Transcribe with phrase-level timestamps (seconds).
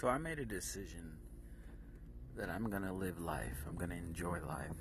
[0.00, 1.12] So I made a decision
[2.34, 4.80] that I'm going to live life, I'm going to enjoy life.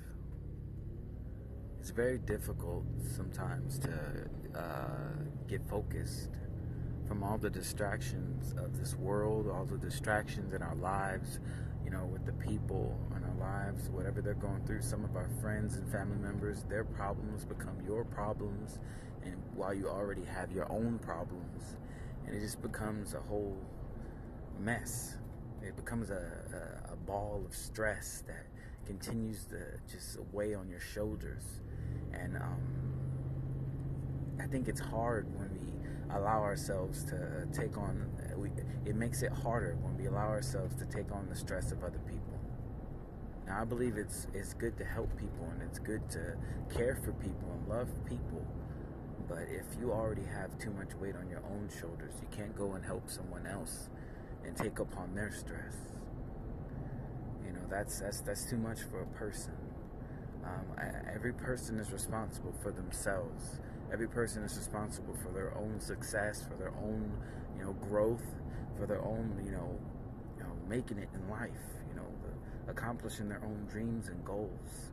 [1.77, 2.85] It's very difficult
[3.17, 6.29] sometimes to uh, get focused
[7.05, 11.41] from all the distractions of this world, all the distractions in our lives,
[11.83, 14.81] you know, with the people in our lives, whatever they're going through.
[14.81, 18.79] Some of our friends and family members, their problems become your problems,
[19.25, 21.75] and while you already have your own problems,
[22.25, 23.57] and it just becomes a whole
[24.59, 25.15] mess.
[25.61, 28.45] It becomes a, a, a ball of stress that
[28.85, 29.57] continues to
[29.91, 31.43] just weigh on your shoulders.
[32.13, 32.61] And um,
[34.41, 38.09] I think it's hard when we allow ourselves to take on.
[38.37, 38.49] We,
[38.85, 41.99] it makes it harder when we allow ourselves to take on the stress of other
[42.07, 42.39] people.
[43.45, 46.35] Now, I believe it's it's good to help people and it's good to
[46.73, 48.45] care for people and love people.
[49.27, 52.73] But if you already have too much weight on your own shoulders, you can't go
[52.73, 53.89] and help someone else
[54.45, 55.75] and take upon their stress.
[57.45, 59.53] You know, that's that's that's too much for a person.
[60.43, 60.65] Um,
[61.13, 63.59] every person is responsible for themselves.
[63.91, 67.11] Every person is responsible for their own success, for their own,
[67.57, 68.23] you know, growth,
[68.77, 69.77] for their own, you know,
[70.37, 71.49] you know, making it in life.
[71.89, 74.91] You know, the, accomplishing their own dreams and goals.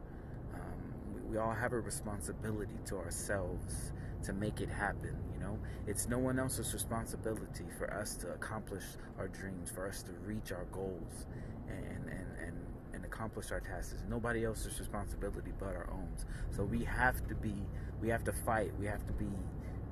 [0.55, 3.93] Um, we, we all have a responsibility to ourselves
[4.25, 5.17] to make it happen.
[5.47, 8.83] You know, it's no one else's responsibility for us to accomplish
[9.19, 11.27] our dreams, for us to reach our goals,
[11.69, 12.57] and and and
[12.95, 13.93] and accomplish our tasks.
[13.93, 16.09] It's nobody else's responsibility but our own.
[16.51, 17.55] So we have to be,
[18.01, 18.73] we have to fight.
[18.79, 19.29] We have to be,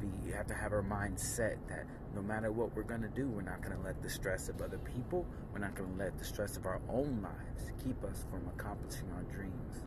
[0.01, 3.43] be, have to have our mind set that no matter what we're gonna do, we're
[3.43, 6.67] not gonna let the stress of other people, we're not gonna let the stress of
[6.67, 9.83] our own lives keep us from accomplishing our dreams.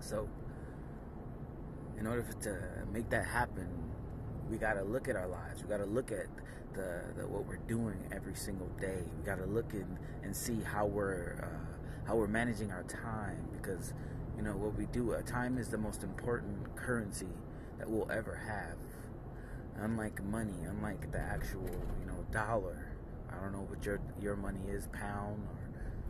[0.00, 0.28] So,
[1.98, 2.58] in order to
[2.92, 3.68] make that happen,
[4.50, 5.62] we got to look at our lives.
[5.62, 6.26] We got to look at
[6.74, 9.02] the, the, what we're doing every single day.
[9.18, 13.48] We got to look in and see how we're uh, how we're managing our time
[13.52, 13.92] because
[14.36, 15.14] you know what we do.
[15.14, 17.28] Uh, time is the most important currency
[17.78, 18.76] that we'll ever have.
[19.84, 21.68] Unlike money, unlike the actual
[22.00, 22.92] you know dollar.
[23.30, 25.42] I don't know what your your money is, pound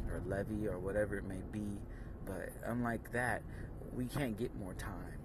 [0.09, 1.79] or or levy or whatever it may be,
[2.25, 3.43] but unlike that,
[3.93, 5.17] we can't get more time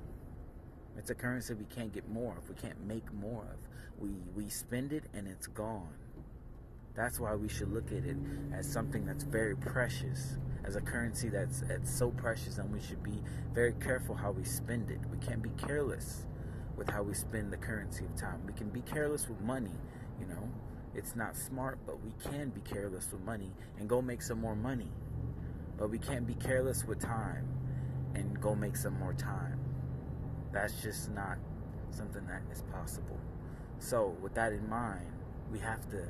[0.97, 2.49] it's a currency we can't get more of.
[2.49, 3.57] We can't make more of.
[3.99, 5.93] We we spend it and it's gone.
[6.93, 8.17] That's why we should look at it
[8.53, 13.01] as something that's very precious, as a currency that's, that's so precious, and we should
[13.01, 14.99] be very careful how we spend it.
[15.09, 16.25] We can't be careless
[16.75, 18.41] with how we spend the currency of time.
[18.45, 19.71] We can be careless with money,
[20.19, 20.49] you know.
[20.93, 24.55] It's not smart, but we can be careless with money and go make some more
[24.55, 24.91] money.
[25.77, 27.47] But we can't be careless with time
[28.13, 29.50] and go make some more time.
[30.51, 31.37] That's just not
[31.91, 33.19] something that is possible.
[33.79, 35.11] So, with that in mind,
[35.51, 36.07] we have to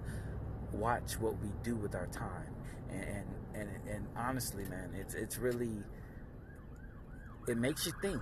[0.74, 2.54] watch what we do with our time.
[2.90, 5.84] And and and, honestly, man, it's it's really
[7.48, 8.22] it makes you think.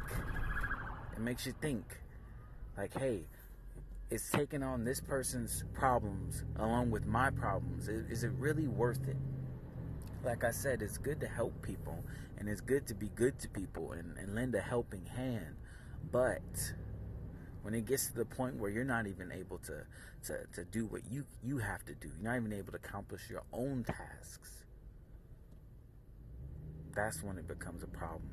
[1.13, 1.83] It makes you think
[2.77, 3.23] like, hey,
[4.09, 7.87] it's taking on this person's problems along with my problems.
[7.87, 9.17] Is it really worth it?
[10.23, 12.03] Like I said, it's good to help people
[12.37, 15.55] and it's good to be good to people and, and lend a helping hand.
[16.11, 16.73] But
[17.61, 19.83] when it gets to the point where you're not even able to,
[20.25, 23.29] to, to do what you, you have to do, you're not even able to accomplish
[23.29, 24.63] your own tasks,
[26.95, 28.29] that's when it becomes a problem.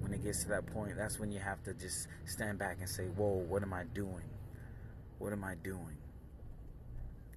[0.00, 2.88] When it gets to that point, that's when you have to just stand back and
[2.88, 4.28] say, Whoa, what am I doing?
[5.18, 5.96] What am I doing?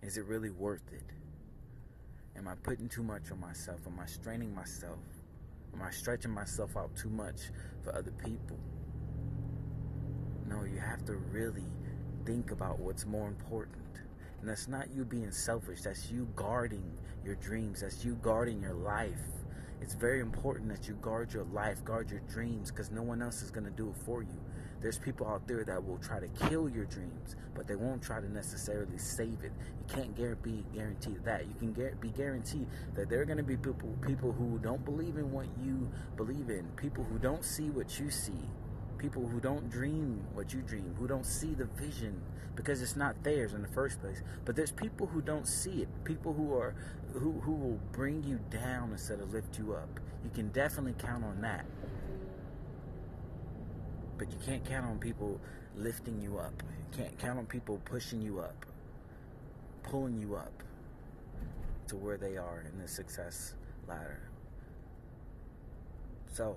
[0.01, 1.03] Is it really worth it?
[2.37, 3.79] Am I putting too much on myself?
[3.85, 4.99] Am I straining myself?
[5.73, 7.51] Am I stretching myself out too much
[7.83, 8.57] for other people?
[10.47, 11.65] No, you have to really
[12.25, 13.77] think about what's more important.
[14.41, 16.91] And that's not you being selfish, that's you guarding
[17.23, 19.21] your dreams, that's you guarding your life.
[19.81, 23.41] It's very important that you guard your life, guard your dreams, because no one else
[23.41, 24.39] is going to do it for you.
[24.81, 28.19] There's people out there that will try to kill your dreams, but they won't try
[28.19, 29.51] to necessarily save it.
[29.79, 31.47] You can't guarantee guarantee that.
[31.47, 35.17] You can be guaranteed that there are going to be people people who don't believe
[35.17, 38.49] in what you believe in, people who don't see what you see
[39.01, 42.21] people who don't dream what you dream, who don't see the vision
[42.55, 44.21] because it's not theirs in the first place.
[44.45, 46.75] But there's people who don't see it, people who are
[47.13, 49.99] who who will bring you down instead of lift you up.
[50.23, 51.65] You can definitely count on that.
[54.21, 55.41] But you can't count on people
[55.75, 56.53] lifting you up.
[56.61, 58.67] You can't count on people pushing you up,
[59.81, 60.61] pulling you up
[61.87, 63.55] to where they are in the success
[63.87, 64.19] ladder.
[66.33, 66.55] So,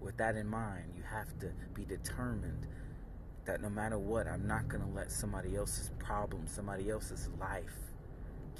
[0.00, 2.66] with that in mind, you have to be determined
[3.44, 7.76] that no matter what, I'm not going to let somebody else's problem, somebody else's life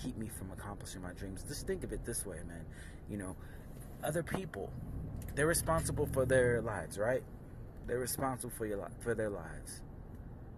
[0.01, 1.43] keep me from accomplishing my dreams.
[1.43, 2.65] Just think of it this way, man.
[3.11, 3.37] You know,
[4.05, 4.71] other people,
[5.35, 7.25] they're responsible for their lives, right?
[7.89, 9.83] They're responsible for your for their lives.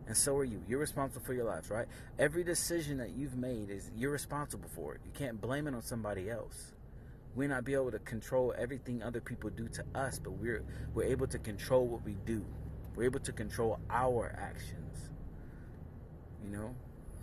[0.08, 0.60] And so are you.
[0.68, 1.86] You're responsible for your lives, right?
[2.18, 5.00] Every decision that you've made is you're responsible for it.
[5.04, 6.72] You can't blame it on somebody else.
[7.36, 11.04] We not be able to control everything other people do to us, but we're we're
[11.04, 12.44] able to control what we do.
[12.96, 15.10] We're able to control our actions.
[16.44, 16.74] You know,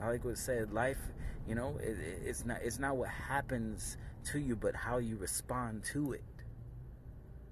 [0.01, 0.71] I like what said.
[0.71, 0.99] Life,
[1.45, 3.97] you know, it, it's not it's not what happens
[4.31, 6.23] to you, but how you respond to it.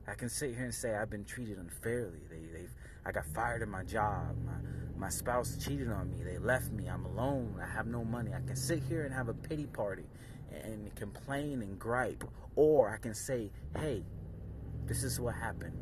[0.08, 2.22] I can sit here and say I've been treated unfairly.
[2.30, 2.72] They, they've
[3.06, 4.36] I got fired at my job.
[4.46, 4.54] My
[4.98, 6.24] my spouse cheated on me.
[6.24, 6.88] They left me.
[6.88, 7.60] I'm alone.
[7.62, 8.32] I have no money.
[8.34, 10.06] I can sit here and have a pity party
[10.64, 12.24] and complain and gripe,
[12.56, 14.04] or I can say, "Hey,
[14.86, 15.78] this is what happened.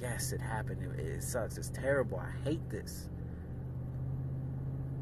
[0.00, 0.82] Yes, it happened.
[0.82, 1.58] It, it sucks.
[1.58, 2.18] It's terrible.
[2.18, 3.08] I hate this."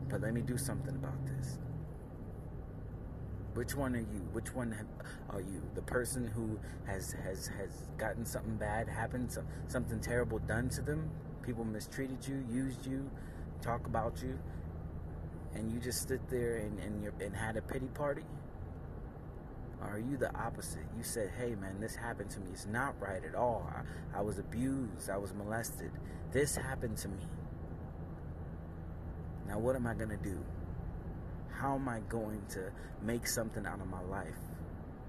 [0.09, 1.59] But let me do something about this.
[3.57, 4.21] Which one are you?
[4.33, 4.77] Which one
[5.31, 5.63] are you?
[5.75, 10.83] The person who has has has gotten something bad happen, some, something terrible done to
[10.83, 11.09] them.
[11.43, 13.11] People mistreated you, used you,
[13.63, 14.39] talk about you,
[15.55, 18.25] and you just sit there and and, and had a pity party.
[19.81, 20.85] Or are you the opposite?
[20.95, 22.49] You said, "Hey, man, this happened to me.
[22.53, 23.67] It's not right at all.
[23.75, 25.09] I, I was abused.
[25.09, 25.93] I was molested.
[26.31, 27.27] This happened to me."
[29.49, 30.39] Now, what am I going to do?
[31.59, 32.71] How am I going to
[33.03, 34.37] make something out of my life?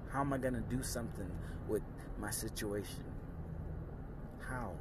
[0.10, 1.30] How am I going to do something
[1.68, 1.82] with
[2.18, 3.04] my situation?
[4.40, 4.72] How?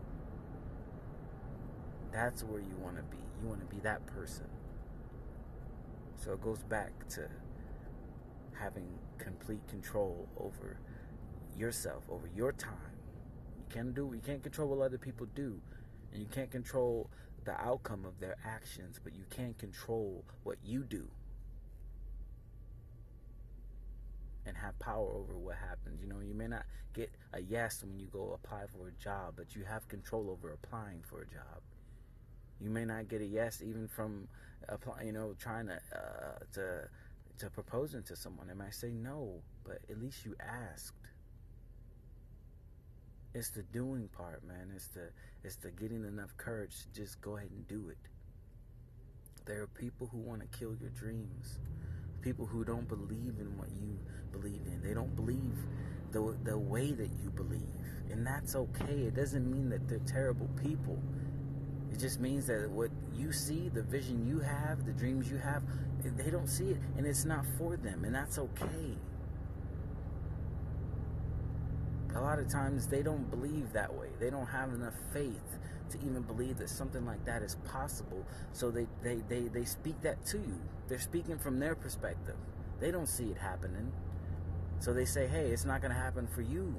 [2.13, 3.17] That's where you want to be.
[3.43, 4.47] You want to be that person.
[6.15, 7.29] So it goes back to
[8.53, 8.87] having
[9.19, 10.79] complete control over
[11.57, 12.95] yourself, over your time.
[13.59, 15.61] You can't do you can't control what other people do.
[16.13, 17.11] And you can't control
[17.45, 21.09] the outcome of their actions, but you can't control what you do
[24.47, 26.01] and have power over what happens.
[26.01, 26.65] You know, you may not
[26.95, 30.53] get a yes when you go apply for a job, but you have control over
[30.53, 31.61] applying for a job.
[32.61, 34.29] You may not get a yes even from
[34.69, 36.89] apply, you know, trying to uh, to
[37.39, 38.47] to proposing to someone.
[38.49, 40.95] They might say no, but at least you asked.
[43.35, 44.73] It's the doing part, man.
[44.75, 45.11] It's the
[45.45, 47.99] it's the getting enough courage to just go ahead and do it.
[49.45, 51.59] There are people who want to kill your dreams.
[52.27, 53.97] People who don't believe in what you
[54.33, 54.83] believe in.
[54.83, 55.55] They don't believe
[56.11, 57.71] the the way that you believe.
[58.11, 59.05] And that's okay.
[59.07, 60.99] It doesn't mean that they're terrible people.
[61.93, 65.63] It just means that what you see, the vision you have, the dreams you have,
[66.17, 68.97] they don't see it and it's not for them and that's okay
[72.17, 74.09] a lot of times they don't believe that way.
[74.19, 75.59] They don't have enough faith
[75.91, 78.25] to even believe that something like that is possible.
[78.53, 80.61] So they, they, they, they speak that to you.
[80.89, 82.37] They're speaking from their perspective.
[82.81, 83.93] They don't see it happening.
[84.79, 86.75] So they say, hey, it's not going to happen for you.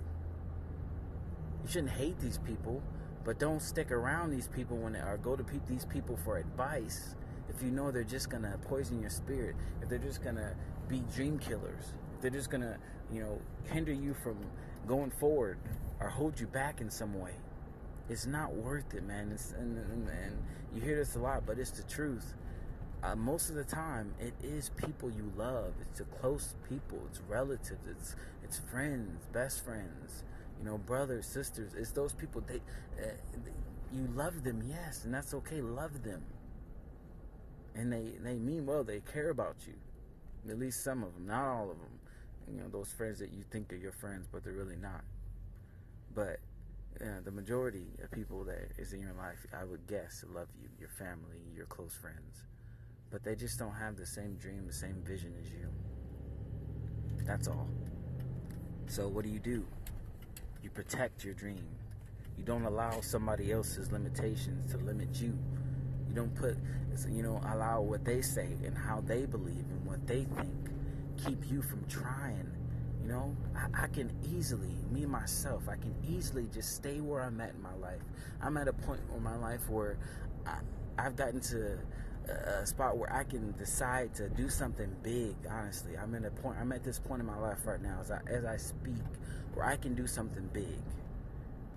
[1.63, 2.81] You shouldn't hate these people,
[3.25, 6.37] but don't stick around these people when they, or go to pe- these people for
[6.37, 7.15] advice
[7.49, 10.53] if you know they're just going to poison your spirit, if they're just going to
[10.87, 12.77] be dream killers, if they're just going to,
[13.11, 14.37] you know, hinder you from
[14.85, 15.57] going forward
[15.99, 17.31] or hold you back in some way.
[18.09, 19.31] It's not worth it, man.
[19.33, 20.37] It's, and, and, and
[20.73, 22.33] you hear this a lot, but it's the truth.
[23.03, 25.73] Uh, most of the time, it is people you love.
[25.81, 26.99] It's the close people.
[27.09, 27.87] It's relatives.
[27.89, 30.23] It's it's friends, best friends.
[30.59, 31.73] You know, brothers, sisters.
[31.77, 32.41] It's those people.
[32.47, 33.11] They, uh,
[33.45, 33.51] they
[33.93, 35.61] you love them, yes, and that's okay.
[35.61, 36.23] Love them,
[37.75, 38.83] and they they mean well.
[38.83, 39.75] They care about you.
[40.49, 41.97] At least some of them, not all of them
[42.51, 45.03] you know those friends that you think are your friends, but they're really not.
[46.15, 46.39] But
[47.01, 50.69] uh, the majority of people that is in your life, I would guess, love you,
[50.79, 52.43] your family, your close friends,
[53.11, 55.67] but they just don't have the same dream, the same vision as you.
[57.25, 57.67] That's all.
[58.87, 59.65] So what do you do?
[60.63, 61.65] You protect your dream.
[62.37, 65.37] You don't allow somebody else's limitations to limit you.
[66.07, 66.57] You don't put,
[67.09, 70.67] you know, allow what they say and how they believe and what they think
[71.17, 72.49] keep you from trying.
[73.07, 77.39] You know, I, I, can easily, me myself, I can easily just stay where I'm
[77.39, 78.01] at in my life.
[78.41, 79.97] I'm at a point in my life where
[80.45, 80.57] I,
[80.99, 81.77] I've gotten to
[82.27, 85.35] a spot where I can decide to do something big.
[85.49, 86.57] Honestly, I'm at a point.
[86.59, 89.01] I'm at this point in my life right now, as I as I speak,
[89.53, 90.81] where I can do something big.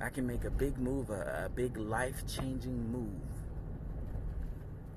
[0.01, 3.23] I can make a big move, a, a big life-changing move,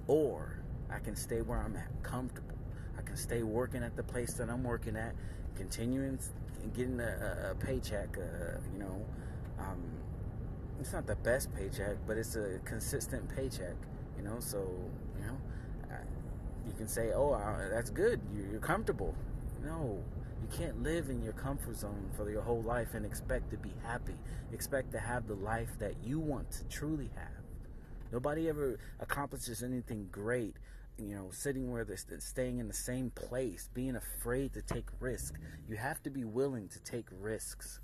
[0.07, 0.57] or
[0.89, 2.57] I can stay where I'm at, comfortable
[2.97, 5.13] I can stay working at the place that I'm working at,
[5.55, 6.19] continuing
[6.75, 8.17] getting a, a paycheck.
[8.17, 9.05] Uh, you know,
[9.59, 9.83] um,
[10.79, 13.75] it's not the best paycheck, but it's a consistent paycheck.
[14.17, 14.59] You know, so
[15.19, 15.37] you know,
[16.65, 17.37] you can say, "Oh,
[17.71, 18.19] that's good.
[18.51, 19.15] You're comfortable."
[19.63, 20.03] No,
[20.41, 23.71] you can't live in your comfort zone for your whole life and expect to be
[23.83, 24.15] happy.
[24.51, 27.43] Expect to have the life that you want to truly have.
[28.11, 30.55] Nobody ever accomplishes anything great,
[30.97, 35.37] you know, sitting where they're staying in the same place, being afraid to take risks.
[35.67, 37.79] You have to be willing to take risks.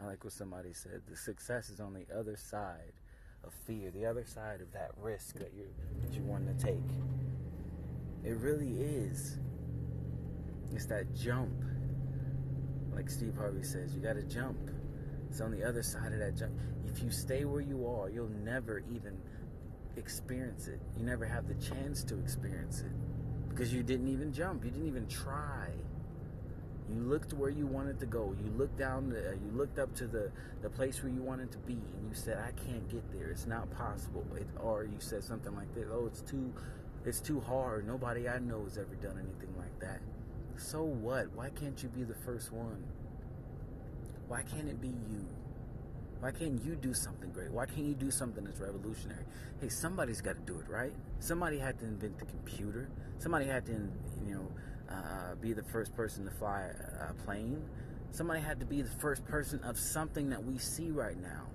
[0.00, 1.02] I like what somebody said.
[1.08, 2.92] The success is on the other side
[3.44, 5.66] of fear, the other side of that risk that you
[6.02, 6.80] that you want to take.
[8.24, 9.38] It really is.
[10.72, 11.52] It's that jump.
[12.94, 14.56] Like Steve Harvey says, you got to jump.
[15.30, 16.52] It's on the other side of that jump.
[16.86, 19.18] If you stay where you are, you'll never even
[19.96, 20.80] experience it.
[20.98, 22.92] You never have the chance to experience it
[23.48, 24.64] because you didn't even jump.
[24.64, 25.68] You didn't even try.
[26.92, 28.34] You looked where you wanted to go.
[28.44, 29.10] You looked down.
[29.10, 30.30] The, you looked up to the
[30.62, 33.30] the place where you wanted to be, and you said, "I can't get there.
[33.30, 36.52] It's not possible." It, or you said something like this: "Oh, it's too,
[37.04, 37.86] it's too hard.
[37.86, 40.00] Nobody I know has ever done anything like that."
[40.56, 41.32] So what?
[41.34, 42.84] Why can't you be the first one?
[44.28, 45.26] Why can't it be you?
[46.22, 47.50] Why can't you do something great?
[47.50, 49.24] Why can't you do something that's revolutionary?
[49.60, 50.92] Hey, somebody's got to do it, right?
[51.18, 52.88] Somebody had to invent the computer.
[53.18, 53.72] Somebody had to,
[54.24, 54.48] you know,
[54.88, 56.70] uh, be the first person to fly
[57.10, 57.64] a plane.
[58.12, 61.48] Somebody had to be the first person of something that we see right now.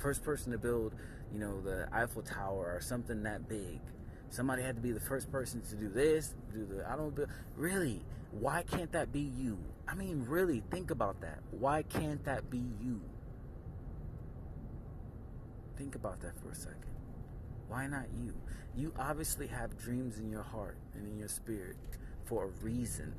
[0.00, 0.94] First person to build,
[1.32, 3.80] you know, the Eiffel Tower or something that big.
[4.30, 7.18] Somebody had to be the first person to do this, do the don't
[7.56, 8.04] really.
[8.30, 9.58] Why can't that be you?
[9.88, 11.40] I mean, really, think about that.
[11.50, 13.00] Why can't that be you?
[15.76, 16.84] Think about that for a second.
[17.68, 18.34] Why not you?
[18.76, 21.76] You obviously have dreams in your heart and in your spirit
[22.24, 23.14] for a reason.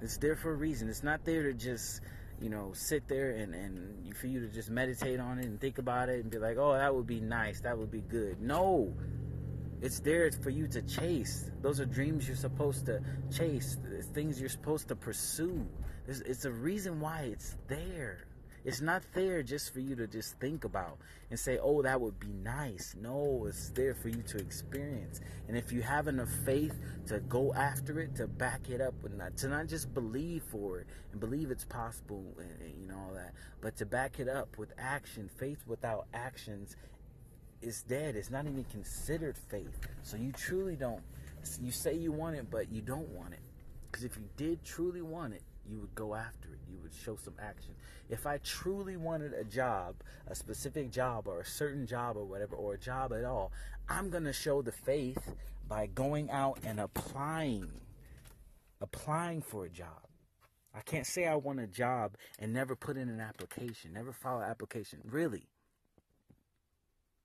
[0.00, 0.88] It's there for a reason.
[0.88, 2.00] It's not there to just,
[2.40, 5.78] you know, sit there and, and for you to just meditate on it and think
[5.78, 7.60] about it and be like, oh, that would be nice.
[7.60, 8.40] That would be good.
[8.40, 8.94] No.
[9.80, 11.50] It's there for you to chase.
[11.60, 13.00] Those are dreams you're supposed to
[13.34, 13.76] chase.
[14.14, 15.66] Things you're supposed to pursue.
[16.06, 18.26] It's, it's a reason why it's there.
[18.64, 20.98] It's not there just for you to just think about
[21.30, 22.96] and say, oh, that would be nice.
[22.98, 25.20] No, it's there for you to experience.
[25.48, 26.74] And if you have enough faith
[27.08, 30.86] to go after it, to back it up, not, to not just believe for it
[31.12, 34.56] and believe it's possible, and, and you know, all that, but to back it up
[34.56, 36.76] with action, faith without actions
[37.60, 38.16] is dead.
[38.16, 39.78] It's not even considered faith.
[40.02, 41.02] So you truly don't.
[41.60, 43.40] You say you want it, but you don't want it.
[43.90, 46.58] Because if you did truly want it, you would go after it.
[46.74, 47.74] You would show some action.
[48.10, 49.94] If I truly wanted a job,
[50.26, 53.52] a specific job or a certain job or whatever, or a job at all,
[53.88, 55.34] I'm going to show the faith
[55.68, 57.70] by going out and applying.
[58.80, 60.08] Applying for a job.
[60.74, 64.40] I can't say I want a job and never put in an application, never file
[64.40, 64.98] an application.
[65.04, 65.46] Really.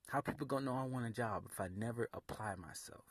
[0.09, 3.05] How people gonna know I want a job if I never apply myself?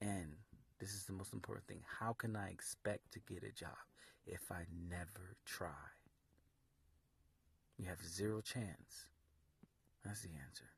[0.00, 0.36] And
[0.78, 1.82] this is the most important thing.
[1.98, 3.76] How can I expect to get a job
[4.26, 5.68] if I never try?
[7.78, 9.06] You have zero chance.
[10.04, 10.70] That's the answer.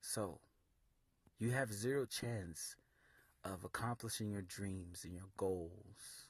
[0.00, 0.38] So,
[1.38, 2.76] you have zero chance
[3.44, 6.28] of accomplishing your dreams and your goals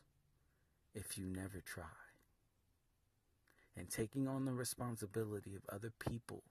[0.94, 1.84] if you never try.
[3.76, 6.42] And taking on the responsibility of other people's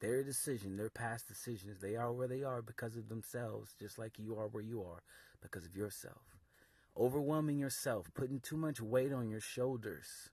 [0.00, 4.18] their decision, their past decisions, they are where they are because of themselves, just like
[4.18, 5.02] you are where you are
[5.40, 6.33] because of yourself.
[6.96, 10.30] Overwhelming yourself, putting too much weight on your shoulders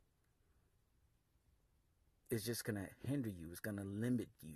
[2.29, 4.53] is just going to hinder you, it's going to limit you,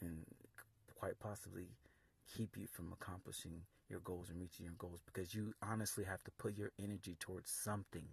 [0.00, 0.24] and
[0.94, 1.66] quite possibly
[2.36, 6.30] keep you from accomplishing your goals and reaching your goals because you honestly have to
[6.32, 8.04] put your energy towards something.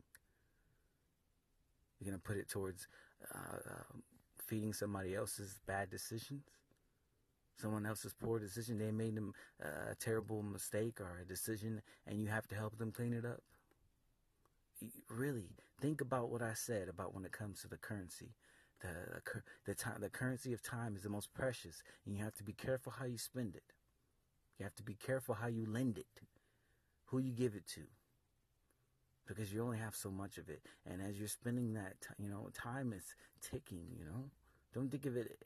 [2.00, 2.88] You're going to put it towards
[3.34, 3.98] uh, uh,
[4.46, 6.44] feeding somebody else's bad decisions,
[7.58, 8.78] someone else's poor decision.
[8.78, 9.34] They made them
[9.64, 13.26] uh, a terrible mistake or a decision, and you have to help them clean it
[13.26, 13.42] up.
[15.10, 18.36] Really, think about what I said about when it comes to the currency.
[18.82, 19.22] The,
[19.66, 22.52] the time, the currency of time is the most precious, and you have to be
[22.52, 23.64] careful how you spend it.
[24.60, 26.22] You have to be careful how you lend it,
[27.06, 27.82] who you give it to
[29.28, 30.62] because you only have so much of it.
[30.86, 33.86] And as you're spending that, you know, time is ticking.
[33.98, 34.30] You know,
[34.74, 35.38] don't think of it,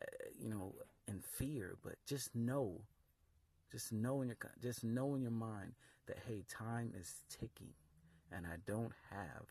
[0.00, 0.04] uh,
[0.38, 0.74] you know,
[1.08, 2.82] in fear, but just know,
[3.70, 5.72] just know in your, just know in your mind
[6.06, 7.74] that hey, time is ticking,
[8.32, 9.46] and I don't have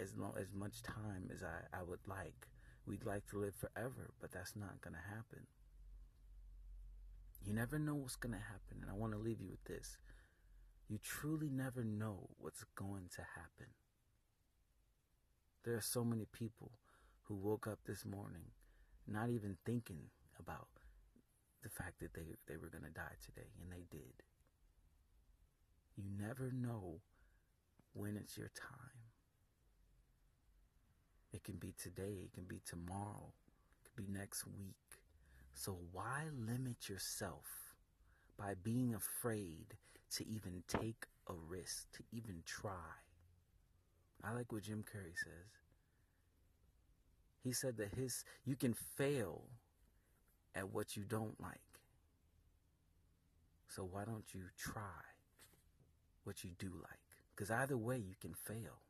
[0.00, 2.48] as long as much time as I, I would like.
[2.86, 5.46] We'd like to live forever, but that's not going to happen.
[7.44, 9.96] You never know what's going to happen, and I want to leave you with this.
[10.88, 13.72] You truly never know what's going to happen.
[15.64, 16.72] There are so many people
[17.22, 18.52] who woke up this morning
[19.08, 20.68] not even thinking about
[21.62, 24.22] the fact that they they were going to die today and they did.
[25.96, 27.00] You never know
[27.94, 29.00] when it's your time.
[31.32, 33.32] It can be today, it can be tomorrow,
[33.78, 34.76] it could be next week.
[35.54, 37.74] So why limit yourself
[38.38, 39.74] by being afraid
[40.16, 42.92] to even take a risk, to even try?
[44.22, 45.50] I like what Jim Carrey says.
[47.42, 49.44] He said that his you can fail
[50.56, 51.60] at what you don't like.
[53.68, 55.04] So why don't you try
[56.24, 57.00] what you do like?
[57.34, 58.80] Because either way you can fail.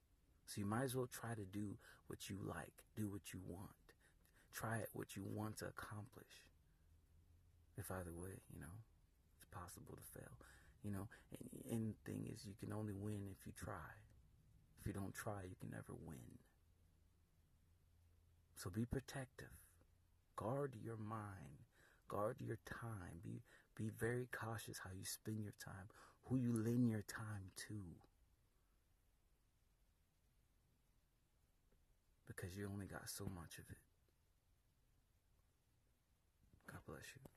[0.47, 3.71] So you might as well try to do what you like, do what you want.
[4.53, 6.47] Try it what you want to accomplish.
[7.77, 8.77] If either way, you know,
[9.37, 10.33] it's possible to fail.
[10.85, 13.91] You know, and, and the thing is you can only win if you try.
[14.81, 16.39] If you don't try, you can never win.
[18.55, 19.51] So be protective.
[20.37, 21.65] Guard your mind.
[22.09, 23.21] Guard your time.
[23.25, 23.41] Be
[23.77, 25.89] be very cautious how you spend your time,
[26.25, 27.75] who you lend your time to.
[32.27, 33.79] Because you only got so much of it.
[36.73, 37.36] God bless you.